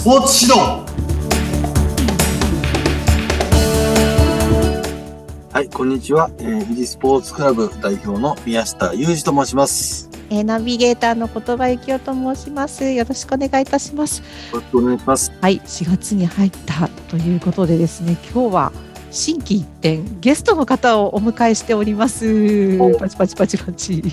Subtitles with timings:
[0.00, 0.60] スポーツ指導
[5.52, 6.30] はい、こんにちは。
[6.38, 10.08] えー、富士スポーツクラブ代表の宮下裕二と申します。
[10.30, 12.90] えーナビゲーターの言葉幸男と申します。
[12.90, 14.20] よろしくお願いいたします。
[14.20, 14.24] よ
[14.54, 15.32] ろしくお願いします。
[15.38, 18.72] はい、4月に入ったということでですね、今日は
[19.10, 22.78] 新規一点ゲストの方をお迎えしております。
[22.98, 24.02] パチパチパチパチ。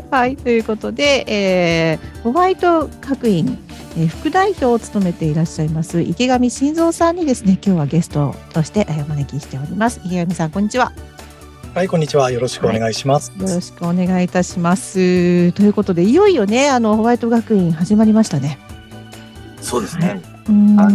[0.10, 3.58] はい、ということで、えーホワイト学院、
[3.96, 10.00] えー副代表を務めていらっしゃいます池上晋三さんにですね、今日はゲストとしてえーお招きしております。
[10.04, 10.92] 池上さん、こんにちは。
[11.74, 12.30] はい、こんにちは。
[12.30, 13.32] よろしくお願いします。
[13.38, 15.52] よろしくお願いいたします。
[15.52, 18.58] ということで、いよいよね、あのホワイト学院始まりましたね。
[19.60, 20.20] そうですね。
[20.48, 20.94] うんはい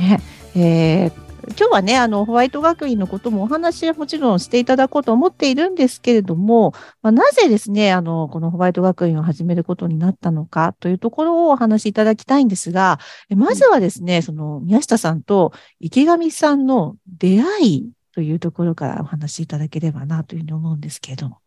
[0.00, 0.20] ね、
[0.54, 12.98] えー今日はね、あのホワイト学院のこともお話はもちろんしていただこうと思っているんですけれども、まあ、なぜですね、あのこのホワイト学院を始めることになったのかというところをお話しいただきたいんですが、
[13.30, 21.38] えまずはですね、その宮下さんと池上さんの出会いというところからお話しいただければなというふうに思うんですけれども、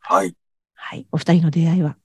[0.00, 0.34] はい。
[0.74, 1.96] はい、お二人の出会いは？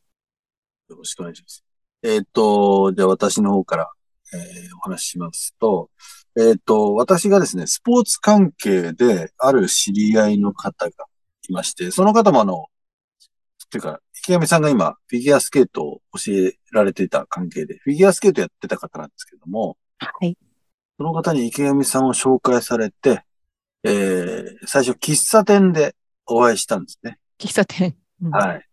[0.90, 1.64] よろしくお願いします。
[2.04, 3.92] えーっと、じゃあ私の方から、
[4.34, 4.42] えー
[4.78, 5.90] お話ししますと、
[6.38, 11.06] えーっと、私がですね、スポーツ関係である知り合いの方が
[11.50, 12.66] いまして、その方もあの、
[13.66, 20.38] っていうか、池上さんが今、フィギュアスケートを教えられていた関係で、フィギュアスケートやってた方なんですけども、はい。
[20.98, 23.24] その方に池上さんを紹介されて、
[23.84, 25.96] えー、最初喫茶店で
[26.28, 27.18] お会いしたんですね。
[27.40, 27.96] 喫茶店。
[28.22, 28.68] うんはい。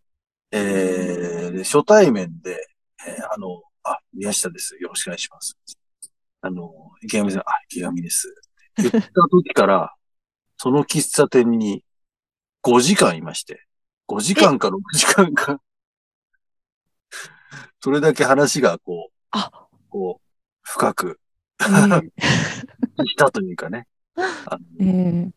[0.51, 2.67] えー、で初対面で、
[3.07, 3.68] えーあの、あ、
[4.19, 4.75] 宮下です。
[4.75, 5.57] よろしくお願いします。
[6.41, 8.33] あの、池上さん、あ、池上です。
[8.77, 8.99] 言った
[9.31, 9.95] 時から、
[10.57, 11.85] その喫茶店に
[12.63, 13.65] 5時間いまして、
[14.09, 15.61] 5時間か6時間か、
[17.81, 20.25] それだけ話がこう、あ、こう、
[20.61, 21.19] 深く
[21.61, 22.11] えー
[23.05, 23.87] したというかね、
[24.79, 25.33] うん、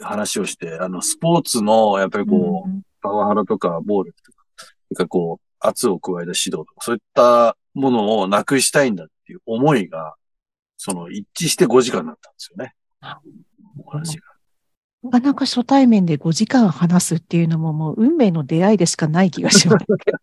[0.00, 10.14] 話をして、あの、スポーツの、やっぱりこう、うんパワハラとか暴力とか、それからこう、圧を加えた指導とか、そういったものをなくしたいんだっていう思いが、
[10.76, 12.74] その一致して5時間になったんですよね。
[13.84, 14.24] お話が。
[15.02, 20.18] なかなか初対面で5時間話すっていうのももう運命の出会いでしかない気がしますけど。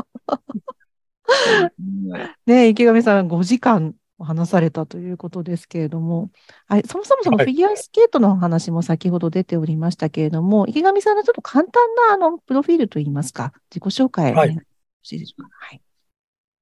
[0.00, 2.10] うん
[2.46, 6.30] ね池上さん5時間話されたということですけれども、
[6.68, 14.62] はい、そもそもそのはいフィギュアスケートの話も先ほど出ておりましたけれども、池上さんのちょっと簡単なあのプロフィールといいますか、自己紹介お願いしま
[15.02, 15.48] すでしょうか。
[15.52, 15.80] はい。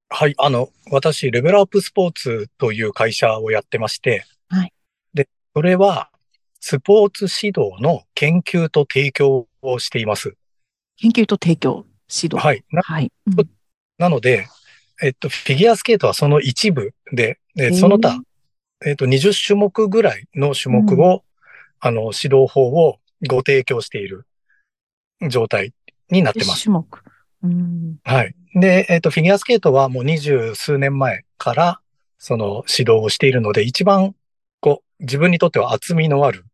[0.09, 4.73] はい、あの、私、レベルアップスポーツという会社をやってまして、はい。
[5.13, 6.09] で、それは、
[6.59, 10.35] スポーツ指導の研究と提供をしています。
[10.97, 12.37] 研究と提供、指導。
[12.37, 12.63] はい。
[12.71, 13.11] なはい。
[13.27, 13.49] うん
[13.97, 14.47] なので、
[15.01, 18.21] えっと、フィギュアスケートはその一部で、でその他、
[18.85, 21.23] えっと、20種目ぐらいの種目を、
[21.79, 24.25] あの、指導法をご提供している
[25.29, 25.73] 状態
[26.09, 26.63] になってます。
[26.63, 27.03] 種目。
[27.43, 27.95] うん。
[28.03, 28.35] はい。
[28.55, 31.81] で、えっ、と、フィギュアスケートはもう二十数年前から、
[32.17, 34.15] その指導をしているので、一番、
[34.61, 36.45] こう、自分にとっては厚みのある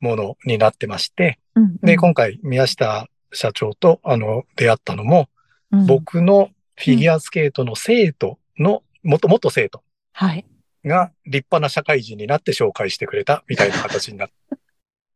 [0.00, 5.28] ものになってまして、うんで、今回、宮下社長と、あの、出会ったのも、
[5.72, 10.44] うん僕のフィギュアスケートの生徒の、元々生徒はい。
[10.84, 14.34] が立派な社会人になって紹介してくれたみたいな形になって、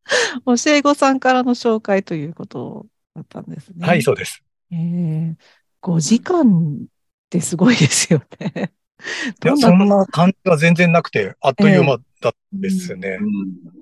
[0.47, 2.87] 教え子さんからの紹介ということ
[3.17, 3.85] だったんですね。
[3.85, 4.45] はい、そうです。
[4.71, 5.37] ええ
[5.85, 6.87] 5時間っ
[7.29, 8.73] てすごいですよね。
[9.45, 13.19] いや、どんなそんな感じは全然なくて、あっという間だったんですね。
[13.21, 13.29] うん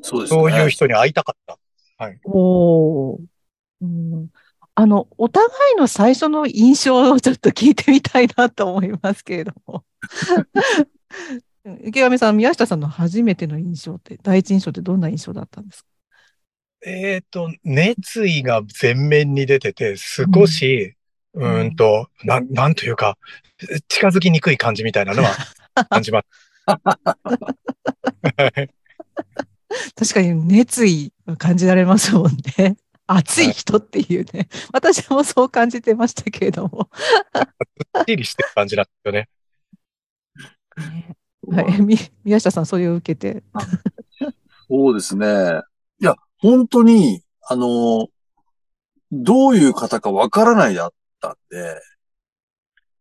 [0.02, 0.40] そうですね。
[0.40, 1.58] そういう人に会いたかった。
[2.24, 3.20] おー
[3.82, 4.28] うん、
[4.74, 9.84] あの、お互いの最初の印象をちょっと聞いてみたいなと思いますけれども。
[11.84, 15.88] 池上さん、宮下さんの初めての印象って、第一印象ってどんな印象だったんですか？
[16.84, 20.96] えっ、と、熱意が前面に出てて、少し、
[21.34, 23.16] ううんーんと、なん、なんというか、
[23.88, 25.30] 近づきにくい感じみたいなのは
[25.88, 26.26] 感じます。
[26.66, 28.70] は い
[29.96, 32.76] 確かに熱意が感じられますもんね。
[33.06, 34.48] 熱い人っていうね。
[34.72, 36.88] 私もそう感じてましたけれども。
[37.32, 39.28] はっきりしてる感じなんですよね。
[41.50, 43.42] はい、み宮下さん、それを受けて。
[44.68, 45.26] そうですね。
[46.00, 48.08] いや、本当に、あの、
[49.10, 51.80] どういう方かわからないであったんで、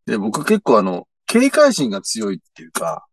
[0.06, 3.06] で、僕結構あの、警戒心が強いっていうか、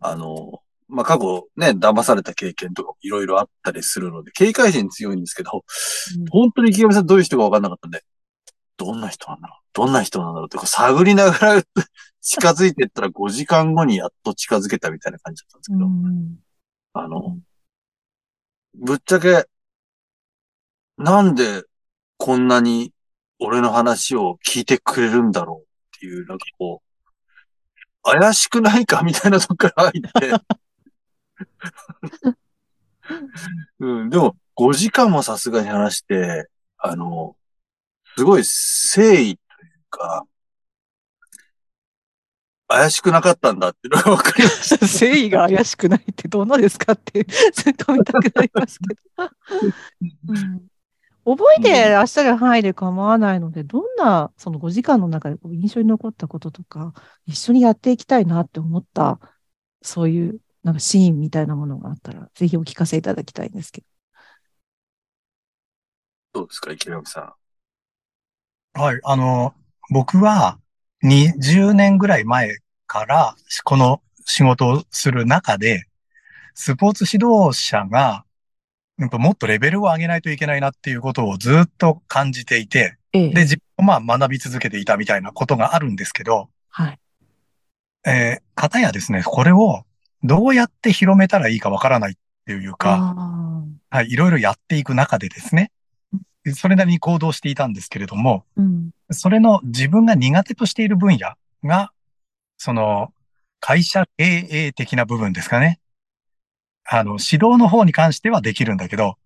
[0.00, 5.64] あの、まあ、過去ね、騙された経験とかもいろいろあったりするので、警戒心強いんですけど、
[6.18, 6.26] うん。
[6.30, 8.04] 本当に池上さんどういう人かわかんなかったんで、
[8.76, 11.62] どんな人なんだろうどんな人なんだろうって探りながら
[12.20, 16.38] 近づいていったら5時間後にやっと近づけたみたいな感じだったんですけど、うん
[16.94, 17.38] あの、
[18.74, 19.46] ぶっちゃけ、
[20.98, 21.64] なんで
[22.18, 22.91] こんなに
[23.44, 30.32] 俺の話を聞いてくれるんだろうっていう、なんかこう、怪しくないかみたいなとこから入って、
[33.80, 36.48] うん、でも5時間もさすがに話して、
[36.78, 37.36] あの、
[38.16, 39.38] すごい誠意という
[39.90, 40.24] か、
[42.68, 44.86] 怪しくなかったんだっていうのが分かりました。
[44.86, 49.30] 誠意が怪しくないってどんなですかって突っ込みたくなりますけど。
[50.28, 50.71] うん
[51.24, 56.94] 覚えてらっしゃる範囲で構わないので、どんなその5時間の中で印象に残ったこととか、
[57.26, 59.20] 一緒にやっていきたいなって思った、
[59.82, 63.86] そういうなんかシーンみたいなものがあったら、ぜひお聞かせいただきたいんですけど。
[66.32, 67.36] どうですか、池上さ
[68.74, 68.80] ん。
[68.80, 69.00] はい。
[69.04, 69.54] あの、
[69.90, 70.58] 僕は
[71.02, 75.84] 20年ぐらい前からこの仕事をする中で、
[76.54, 78.24] スポーツ指導者が
[78.98, 86.98] やっぱもっとレベルを上げないといけないなっていうことをずっと感じていて、ええで、自分もまあ学び続けていたみたいなことがあるんですけど、はい。
[88.06, 89.84] えー、方やですね、これを
[90.22, 92.14] どうやって広めたらいいかわからないっ
[92.46, 93.14] ていうか、
[93.90, 95.72] あはい、いろいろやっていく中でですね、
[96.54, 98.90] それなりに行動していたんですけれども、ーうん。
[99.10, 101.34] それの自分が苦手としている分野
[101.64, 101.92] が、
[102.56, 103.12] その、
[103.60, 105.78] 会社経営的な部分ですかね。
[106.84, 109.16] あの、指導の方に関してはできるんだけど、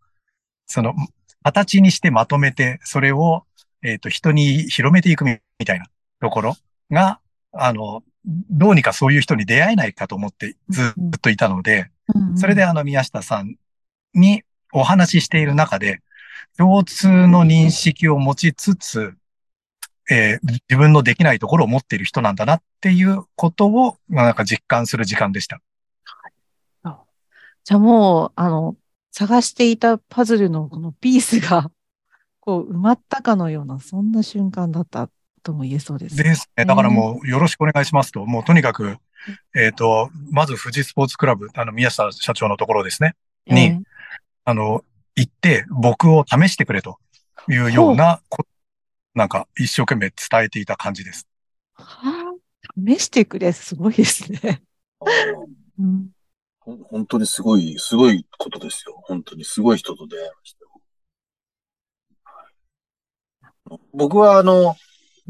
[0.67, 0.95] その、
[1.43, 3.45] 形にしてまとめて、それを、
[3.83, 5.87] えっ、と、人に広めていくみたいな
[6.21, 6.57] ところ
[6.91, 7.21] が、
[7.53, 13.57] あの、どうにかそういう人に出会えないかと思ってずっといたので、うんそれであの宮下さん
[14.15, 14.43] に
[14.73, 16.03] お話ししている中で、
[16.57, 19.15] 共通の認識を持ちつつ、
[20.11, 25.61] えー自分のできないところを持っている人なんだなっていうことを、まあなんか実感する時間でした。
[27.67, 28.77] じゃあもう、あの、
[29.11, 31.69] 探していたパズルのこのピースが、
[32.39, 35.11] こう、埋まったかのような、そんな瞬間だった
[35.43, 36.15] とも言えそうです。
[36.15, 36.65] ですね。
[36.65, 38.99] だからもうよろしくお願いしますと、もうとにかく、
[39.53, 43.17] えっ、と、まず富士スポーツクラブ、あの宮下社長のところですね。
[43.49, 43.81] にええ
[44.45, 44.85] あの、
[45.17, 47.01] 行って僕を試してくれと
[47.49, 48.47] いうようなこ、
[49.13, 51.27] なんか一生懸命伝えていた感じです。
[51.75, 54.63] はあ、試してくれ、すごいですね。
[55.81, 56.16] うん
[56.67, 59.01] 本当にすごい、すごいことですよ。
[59.05, 60.67] 本当にすごい人と出会いました
[63.93, 64.77] 僕はあの、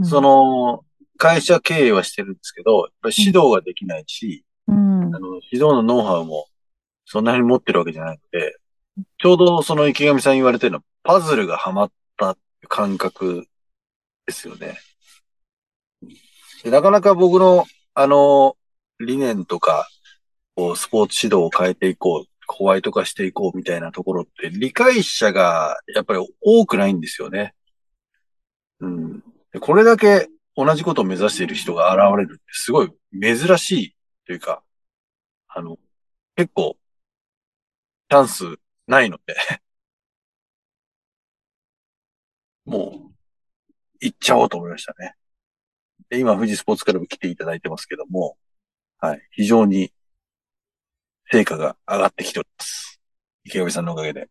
[0.03, 0.85] そ、の、
[1.17, 6.47] 会社経営はしてるんですけど、やっぱり指導ができないし、うん、あの、指導のノウハウも
[7.05, 8.57] そんなに持ってるわけじゃないので、
[9.19, 12.37] ちょうどその池上さん言われてるのは、パズルがはまった
[12.69, 13.47] 感覚
[14.27, 14.79] ですよね。
[16.65, 18.57] でなかなか僕の、あの、
[18.99, 19.89] 理念とか、
[20.57, 27.55] こう、スポーツ指導を変えていこう、ホワイト化していこうみたいなところって、理解者がやっぱり多くないんですよね。
[28.81, 29.23] うん。
[29.61, 34.63] これだけ同じことを目指している人が現れるってすごい珍しいというか、
[35.49, 35.79] あの、
[36.37, 36.77] 結構、
[38.09, 38.45] チャンス
[38.87, 39.37] ないので、
[42.65, 43.15] もう、
[44.01, 45.15] 行っちゃおうと思いましたね。
[46.09, 48.39] で今、富士スポーツクラブ来ていただいてますけども、
[48.99, 49.93] はい、非常に
[51.31, 53.01] 成果が上がってきております。
[53.45, 54.29] 池上さんのおかげで。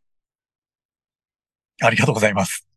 [1.82, 2.68] ありがとうございます。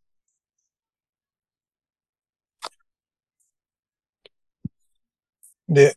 [5.69, 5.95] で、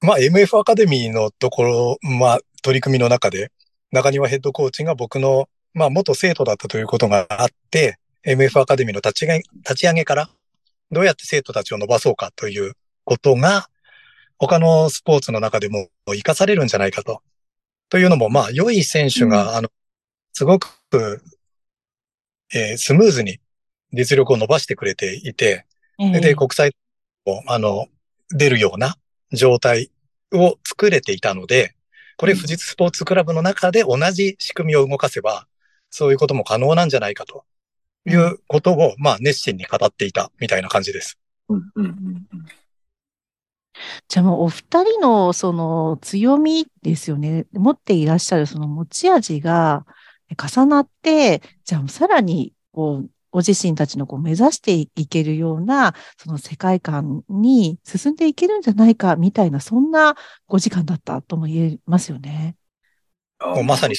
[0.00, 3.50] まあ MF アカデミーのところ、まあ取り組みの中で、
[3.90, 10.28] 中庭ヘッドコーチが僕の、まあ元生徒だったということがあって、MF アカデミーの立ち上げ立ち上げから、
[10.90, 13.68] どうやって生徒たちを伸ばそうかということが、
[14.38, 17.22] 他のスポーツの中でも活かされるんじゃないかと。
[17.88, 19.70] というのも、まあ、良い選手が、あの、
[20.32, 20.68] すごく、
[22.54, 23.40] えースムーズに
[23.92, 25.66] 実力を伸ばしてくれていて、
[25.98, 26.72] ええで、国際
[27.26, 27.86] を、あの、
[28.30, 28.96] 出るような
[29.32, 29.90] 状態
[30.32, 31.74] を作れていたので、
[32.16, 35.46] これうん富士スポーツクラブの中で同じ仕組みを動かせば、
[35.90, 37.44] そういうことも可能なんじゃないかと
[38.06, 41.18] いうことを、まあ、熱心に語っていたみたいな感じです。
[41.48, 41.92] うん、うん、うん
[42.32, 42.46] うん。
[44.08, 47.46] じゃあもうお二人のその強みですよね。
[47.52, 49.86] 持っていらっしゃるその持ち味が
[50.36, 60.16] 重なって、じゃあさらにこう、ご自身たちのこう目指していけるような、その世界観に進んでいけるんじゃないかみたいな、そんな
[60.48, 62.56] 5時間だったとも言えますよね。
[63.40, 63.94] もうまさに、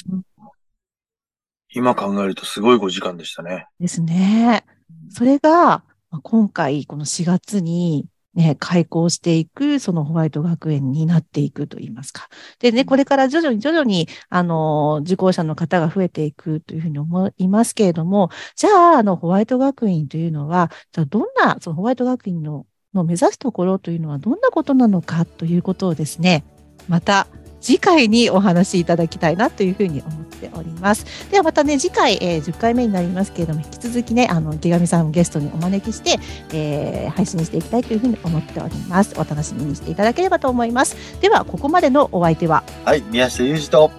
[1.74, 3.68] 今考えるとすごい5時間でしたね。
[3.80, 4.66] ですね。
[5.10, 8.08] それが、まあ今回、この4月に、
[8.40, 12.30] ね、開校していく、そのホワイト学園になっていくといいますか。
[12.60, 26.44] でね、これから徐々に徐々に、あの、受講者の方が増えていくというふうに思いますけれども、じゃあ、あの、ホワイト学院というのは、じゃあどんな、そのホワイト学院のの目指すところというのはどんなことなのかということをですね、
[26.88, 27.28] また
[27.62, 31.06] 次回にお話しいただきたいなというふうに思っております。
[31.30, 36.18] ではまたね、次回、えー10回目になりますけれども、引き続きね、あの、池上さんをゲストにお招きして、
[36.54, 39.14] えー配信していきたいというふうに思っております。
[39.16, 40.96] お楽しみにしていただければと思います。
[41.22, 43.92] では、ここまでのお相手は、はい、宮下裕二と、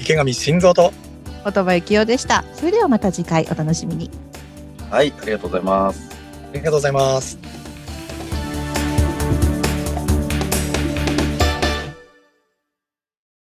[0.00, 0.92] 池上晋三と、
[1.44, 2.44] 言葉幸雄でした。
[2.54, 4.10] それではまた次回お楽しみに。
[4.90, 6.08] はい、ありがとうございます。
[6.50, 7.47] ありがとうございます。